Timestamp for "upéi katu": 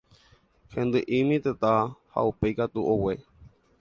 2.29-2.79